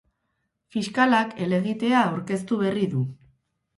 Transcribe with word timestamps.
Fiskalak 0.75 1.35
helegitea 1.45 2.01
aurkeztu 2.07 2.59
berri 2.67 2.93
du. 2.95 3.05